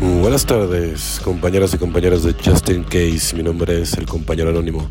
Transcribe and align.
Buenas 0.00 0.46
tardes, 0.46 1.20
compañeros 1.24 1.74
y 1.74 1.78
compañeras 1.78 2.22
de 2.22 2.32
Justin 2.32 2.84
Case. 2.84 3.34
Mi 3.34 3.42
nombre 3.42 3.82
es 3.82 3.94
el 3.94 4.06
compañero 4.06 4.50
anónimo. 4.50 4.88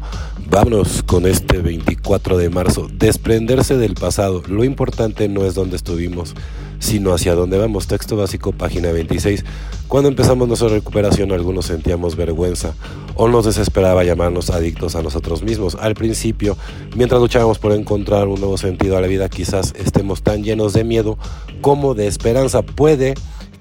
Vámonos 0.50 1.02
con 1.02 1.26
este 1.26 1.60
24 1.60 2.38
de 2.38 2.50
marzo. 2.50 2.90
Desprenderse 2.92 3.78
del 3.78 3.94
pasado. 3.94 4.44
Lo 4.50 4.66
importante 4.66 5.30
no 5.30 5.46
es 5.46 5.56
dónde 5.56 5.78
estuvimos, 5.78 6.36
sino 6.80 7.14
hacia 7.14 7.36
dónde 7.36 7.58
vamos. 7.58 7.88
Texto 7.88 8.18
básico, 8.18 8.52
página 8.52 8.92
26. 8.92 9.46
Cuando 9.88 10.10
empezamos 10.10 10.50
nuestra 10.50 10.68
recuperación, 10.68 11.32
algunos 11.32 11.68
sentíamos 11.68 12.18
vergüenza 12.18 12.74
o 13.16 13.30
nos 13.30 13.46
desesperaba 13.46 14.04
llamarnos 14.04 14.50
adictos 14.50 14.98
a 14.98 15.04
nosotros 15.04 15.42
mismos. 15.42 15.78
Al 15.80 15.96
principio, 15.96 16.58
mientras 16.98 17.22
luchábamos 17.22 17.60
por 17.60 17.72
encontrar 17.72 18.28
un 18.28 18.42
nuevo 18.42 18.58
sentido 18.58 18.98
a 18.98 19.02
la 19.02 19.08
vida, 19.08 19.30
quizás 19.30 19.74
estemos 19.78 20.22
tan 20.22 20.44
llenos 20.44 20.74
de 20.74 20.84
miedo 20.84 21.18
como 21.62 21.94
de 21.94 22.08
esperanza. 22.08 22.62
Puede 22.62 23.14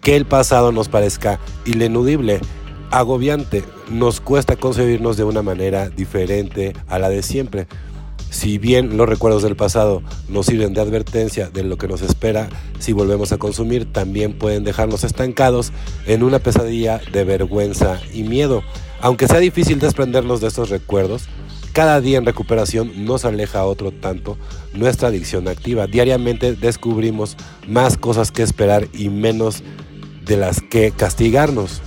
que 0.07 0.14
el 0.14 0.25
pasado 0.25 0.70
nos 0.70 0.88
parezca 0.88 1.41
ineludible, 1.64 2.38
agobiante, 2.92 3.64
nos 3.91 4.20
cuesta 4.20 4.55
concebirnos 4.55 5.16
de 5.16 5.24
una 5.24 5.42
manera 5.42 5.88
diferente 5.88 6.74
a 6.87 7.01
la 7.01 7.09
de 7.09 7.24
siempre. 7.24 7.66
Si 8.30 8.59
bien 8.59 8.97
los 8.97 9.09
recuerdos 9.09 9.42
del 9.42 9.56
pasado 9.56 10.05
nos 10.28 10.47
sirven 10.47 10.74
de 10.74 10.80
advertencia 10.80 11.50
de 11.50 11.64
lo 11.64 11.77
que 11.77 11.88
nos 11.88 12.02
espera 12.02 12.48
si 12.78 12.92
volvemos 12.92 13.33
a 13.33 13.38
consumir, 13.38 13.92
también 13.92 14.38
pueden 14.38 14.62
dejarnos 14.62 15.02
estancados 15.02 15.73
en 16.06 16.23
una 16.23 16.38
pesadilla 16.38 17.00
de 17.11 17.25
vergüenza 17.25 18.00
y 18.14 18.23
miedo. 18.23 18.62
Aunque 19.00 19.27
sea 19.27 19.41
difícil 19.41 19.80
desprendernos 19.80 20.41
de 20.41 20.47
estos 20.47 20.70
recuerdos, 20.70 21.25
cada 21.73 22.00
día 22.00 22.19
en 22.19 22.25
recuperación 22.25 23.05
nos 23.05 23.25
aleja 23.25 23.64
otro 23.64 23.91
tanto 23.91 24.38
nuestra 24.73 25.09
adicción 25.09 25.48
activa. 25.48 25.88
Diariamente 25.88 26.55
descubrimos 26.55 27.36
más 27.66 27.98
cosas 27.98 28.30
que 28.30 28.45
esperar 28.45 28.86
y 28.95 29.09
menos 29.09 29.64
de 30.27 30.37
las 30.37 30.61
que 30.61 30.91
castigarnos. 30.91 31.80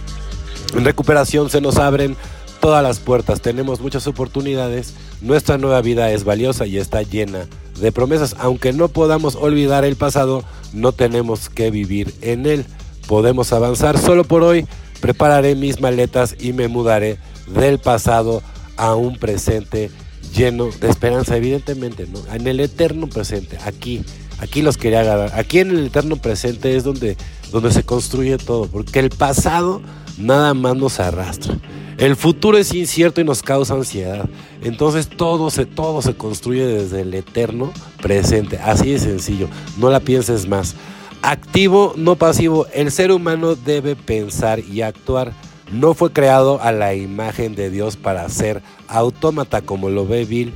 En 0.76 0.86
recuperación 0.86 1.50
se 1.50 1.62
nos 1.62 1.78
abren 1.78 2.16
todas 2.60 2.84
las 2.84 3.00
puertas, 3.00 3.42
tenemos 3.42 3.80
muchas 3.80 4.08
oportunidades, 4.08 4.94
nuestra 5.22 5.58
nueva 5.58 5.82
vida 5.82 6.12
es 6.12 6.24
valiosa 6.24 6.66
y 6.66 6.78
está 6.78 7.02
llena 7.04 7.48
de 7.80 7.92
promesas. 7.92 8.36
Aunque 8.40 8.74
no 8.74 8.88
podamos 8.88 9.36
olvidar 9.36 9.86
el 9.86 9.96
pasado, 9.96 10.44
no 10.74 10.92
tenemos 10.92 11.50
que 11.50 11.72
vivir 11.72 12.14
en 12.22 12.46
él. 12.46 12.66
Podemos 13.08 13.52
avanzar 13.54 13.98
solo 13.98 14.24
por 14.24 14.44
hoy. 14.44 14.68
Prepararé 15.02 15.56
mis 15.56 15.80
maletas 15.80 16.36
y 16.40 16.54
me 16.54 16.68
mudaré 16.68 17.18
del 17.48 17.80
pasado 17.80 18.42
a 18.78 18.96
un 18.96 19.18
presente 19.18 19.90
lleno 20.36 20.70
de 20.80 20.90
esperanza, 20.90 21.36
evidentemente, 21.38 22.08
¿no? 22.08 22.20
En 22.34 22.48
el 22.48 22.60
eterno 22.60 23.08
presente, 23.08 23.58
aquí, 23.66 24.04
aquí 24.40 24.62
los 24.62 24.78
quería 24.78 25.02
agarrar. 25.02 25.32
Aquí 25.38 25.60
en 25.60 25.72
el 25.72 25.88
eterno 25.88 26.16
presente 26.18 26.76
es 26.76 26.84
donde 26.84 27.18
donde 27.52 27.72
se 27.72 27.84
construye 27.84 28.38
todo, 28.38 28.68
porque 28.68 29.00
el 29.00 29.10
pasado 29.10 29.82
nada 30.18 30.54
más 30.54 30.76
nos 30.76 31.00
arrastra. 31.00 31.56
El 31.98 32.16
futuro 32.16 32.58
es 32.58 32.74
incierto 32.74 33.20
y 33.20 33.26
nos 33.26 33.42
causa 33.42 33.74
ansiedad. 33.74 34.30
Entonces 34.64 35.10
todo 35.10 35.50
se, 35.50 35.66
todo 35.66 36.02
se 36.02 36.14
construye 36.14 36.66
desde 36.66 37.02
el 37.02 37.14
eterno 37.14 37.74
presente. 38.02 38.58
Así 38.58 38.92
de 38.92 39.00
sencillo. 39.00 39.50
No 39.78 39.90
la 39.90 40.00
pienses 40.00 40.48
más. 40.48 40.76
Activo, 41.22 41.94
no 41.98 42.16
pasivo. 42.16 42.68
El 42.74 42.92
ser 42.92 43.12
humano 43.12 43.56
debe 43.56 43.98
pensar 43.98 44.60
y 44.60 44.82
actuar. 44.82 45.34
No 45.74 45.94
fue 45.94 46.14
creado 46.14 46.62
a 46.62 46.72
la 46.72 46.96
imagen 46.96 47.54
de 47.54 47.70
Dios 47.70 47.98
para 47.98 48.28
ser 48.30 48.62
autómata 48.88 49.62
como 49.62 49.90
lo 49.90 50.08
ve 50.08 50.24
Bill, 50.24 50.54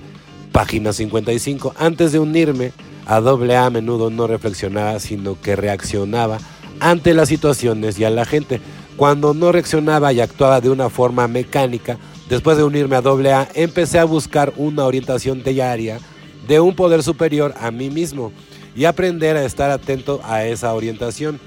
página 0.54 0.94
55. 0.94 1.74
Antes 1.78 2.14
de 2.14 2.20
unirme 2.20 2.72
a 3.06 3.20
doble 3.20 3.56
A, 3.56 3.66
a 3.66 3.70
menudo 3.70 4.10
no 4.10 4.28
reflexionaba, 4.28 5.00
sino 5.00 5.40
que 5.40 5.56
reaccionaba 5.56 6.38
ante 6.80 7.14
las 7.14 7.30
situaciones 7.30 8.00
y 8.00 8.04
a 8.04 8.10
la 8.10 8.26
gente. 8.26 8.62
Cuando 8.98 9.34
no 9.34 9.52
reaccionaba 9.52 10.14
y 10.14 10.22
actuaba 10.22 10.62
de 10.62 10.70
una 10.70 10.90
forma 10.90 11.28
mecánica, 11.28 11.98
después 12.30 12.58
de 12.58 12.64
unirme 12.64 12.96
a 12.96 13.00
AA, 13.00 13.50
empecé 13.56 14.00
a 14.00 14.06
buscar 14.06 14.54
una 14.58 14.86
orientación 14.86 15.44
diaria 15.44 16.00
de 16.48 16.60
un 16.60 16.76
poder 16.76 17.04
superior 17.04 17.54
a 17.60 17.72
mí 17.72 17.90
mismo 17.90 18.32
y 18.76 18.86
aprender 18.86 19.38
a 19.38 19.46
estar 19.46 19.72
atento 19.72 20.22
a 20.24 20.46
esa 20.46 20.74
orientación. 20.74 21.40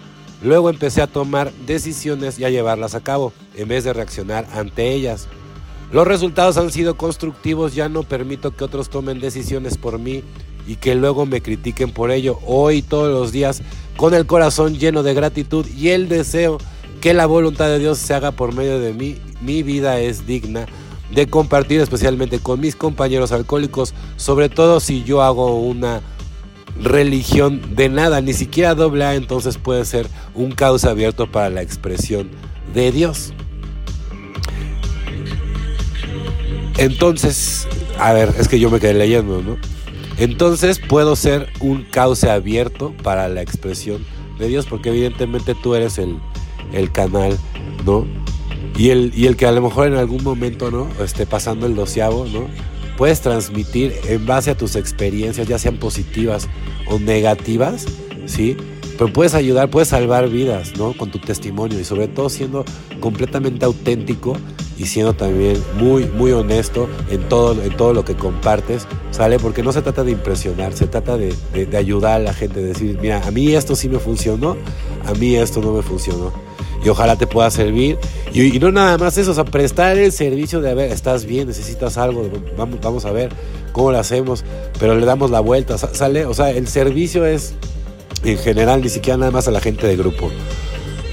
Luego 0.43 0.71
empecé 0.71 1.03
a 1.03 1.07
tomar 1.07 1.53
decisiones 1.67 2.39
y 2.39 2.45
a 2.45 2.51
llevarlas 2.51 2.95
a 2.95 3.01
cabo, 3.01 3.33
en 3.55 3.69
vez 3.69 3.85
de 3.85 3.93
reaccionar 3.93 4.47
ante 4.53 4.93
ellas. 4.93 5.29
Los 5.93 6.07
resultados 6.07 6.57
han 6.57 6.71
sido 6.73 6.97
constructivos, 6.97 7.75
ya 7.75 7.89
no 7.89 8.03
permito 8.03 8.55
que 8.55 8.65
otros 8.65 8.91
tomen 8.91 9.21
decisiones 9.21 9.79
por 9.79 9.99
mí 9.99 10.25
y 10.67 10.77
que 10.77 10.95
luego 10.95 11.27
me 11.27 11.41
critiquen 11.41 11.91
por 11.91 12.11
ello. 12.11 12.39
Hoy 12.47 12.83
todos 12.83 13.13
los 13.13 13.33
días 13.33 13.63
con 13.97 14.15
el 14.15 14.27
corazón 14.27 14.79
lleno 14.79 15.03
de 15.03 15.15
gratitud 15.15 15.67
y 15.67 15.89
el 15.89 16.09
deseo 16.09 16.59
que 17.01 17.15
la 17.15 17.27
voluntad 17.27 17.67
de 17.67 17.79
Dios 17.79 17.99
se 17.99 18.15
haga 18.15 18.33
por 18.33 18.55
medio 18.55 18.81
de 18.81 18.93
mí. 18.93 19.17
Mi 19.41 19.63
vida 19.63 20.01
es 20.01 20.27
digna 20.27 20.67
de 21.11 21.27
compartir 21.29 21.81
especialmente 21.81 22.39
con 22.41 22.61
mis 22.61 22.75
compañeros 22.75 23.33
alcohólicos, 23.33 23.95
sobre 24.17 24.49
todo 24.49 24.81
si 24.81 25.05
yo 25.05 25.23
hago 25.23 25.61
una 25.61 26.01
religión 26.81 27.75
de 27.75 27.89
nada, 27.89 28.21
ni 28.21 28.33
siquiera 28.33 28.75
doble 28.75 29.05
A, 29.05 29.15
entonces 29.15 29.57
puede 29.57 29.85
ser 29.85 30.09
un 30.35 30.53
causa 30.53 30.91
abierto 30.91 31.31
para 31.31 31.49
la 31.49 31.63
expresión 31.63 32.31
de 32.75 32.93
Dios. 32.93 33.33
Entonces, 36.77 37.67
a 37.99 38.13
ver, 38.13 38.35
es 38.39 38.49
que 38.49 38.59
yo 38.59 38.71
me 38.71 38.81
quedé 38.81 38.95
leyendo, 38.95 39.41
¿no? 39.41 39.57
Entonces 40.19 40.79
puedo 40.79 41.15
ser 41.17 41.49
un 41.61 41.83
cauce 41.85 42.31
abierto 42.31 42.95
para 43.03 43.29
la 43.29 43.43
expresión 43.43 44.05
de 44.39 44.49
Dios, 44.49 44.67
porque 44.67 44.91
evidentemente 44.91 45.55
tú 45.55 45.75
eres 45.75 45.99
el, 45.99 46.19
canal, 46.93 47.39
¿no? 47.85 48.07
Y 48.77 48.91
el, 48.91 49.13
y 49.15 49.27
el 49.27 49.37
que 49.37 49.47
a 49.47 49.53
lo 49.53 49.63
mejor 49.63 49.87
en 49.89 49.95
algún 49.95 50.23
momento, 50.23 50.71
¿no? 50.71 50.89
Esté 51.03 51.27
pasando 51.27 51.67
el 51.67 51.75
doceavo, 51.75 52.27
¿no? 52.27 52.49
Puedes 52.97 53.21
transmitir 53.21 53.95
en 54.09 54.25
base 54.25 54.51
a 54.51 54.57
tus 54.57 54.75
experiencias, 54.75 55.47
ya 55.47 55.59
sean 55.59 55.77
positivas 55.77 56.49
o 56.87 56.99
negativas, 56.99 57.87
¿sí? 58.27 58.57
Pero 58.97 59.13
puedes 59.13 59.35
ayudar, 59.35 59.71
puedes 59.71 59.89
salvar 59.89 60.31
vidas, 60.31 60.77
¿no? 60.79 60.95
Con 60.95 61.11
tu 61.11 61.19
testimonio 61.19 61.79
y 61.79 61.85
sobre 61.85 62.09
todo 62.09 62.31
siendo 62.31 62.65
completamente 63.01 63.67
auténtico 63.67 64.39
y 64.79 64.87
siendo 64.87 65.15
también 65.15 65.63
muy, 65.79 66.05
muy 66.05 66.33
honesto 66.33 66.89
en 67.11 67.29
todo, 67.29 67.63
en 67.63 67.77
todo 67.77 67.93
lo 67.95 68.05
que 68.05 68.15
compartes, 68.15 68.87
¿sale? 69.11 69.39
Porque 69.39 69.63
no 69.63 69.73
se 69.73 69.83
trata 69.83 70.05
de 70.05 70.13
impresionar, 70.13 70.75
se 70.75 70.87
trata 70.87 71.17
de, 71.17 71.35
ayudar 71.77 72.17
a 72.17 72.19
la 72.19 72.35
gente, 72.35 72.61
de 72.61 72.69
decir, 72.69 72.99
mira, 73.01 73.23
a 73.27 73.31
mí 73.31 73.55
esto 73.55 73.75
sí 73.75 73.89
me 73.89 73.99
funcionó, 73.99 74.57
a 75.07 75.13
mí 75.15 75.37
esto 75.37 75.61
no 75.61 75.73
me 75.73 75.83
funcionó. 75.83 76.33
Y 76.85 76.89
ojalá 76.89 77.17
te 77.17 77.27
pueda 77.27 77.51
servir. 77.51 77.99
Y, 78.33 78.59
no 78.59 78.71
nada 78.71 78.99
más 78.99 79.17
eso, 79.19 79.33
o 79.33 79.35
sea, 79.35 79.45
prestar 79.45 79.97
el 79.97 80.13
servicio 80.13 80.61
de, 80.61 80.71
a 80.71 80.75
ver, 80.75 80.93
estás 80.93 81.25
bien, 81.25 81.49
necesitas 81.49 81.97
algo, 81.97 82.29
vamos, 82.57 82.79
vamos 82.83 83.05
a 83.07 83.13
ver 83.13 83.31
cómo 83.73 83.93
lo 83.93 83.99
hacemos, 83.99 84.45
pero 84.79 84.95
le 84.95 85.07
damos 85.07 85.31
la 85.31 85.41
vuelta, 85.41 85.79
¿sale? 85.79 86.27
O 86.27 86.35
sea, 86.35 86.51
el 86.51 86.69
servicio 86.69 87.25
es 87.25 87.55
en 88.25 88.39
general, 88.39 88.83
ni 88.83 88.89
siquiera 88.89 89.17
nada 89.17 89.31
más 89.31 89.49
a 89.49 89.51
la 89.51 89.61
gente 89.61 89.87
de 89.87 89.97
grupo. 89.97 90.31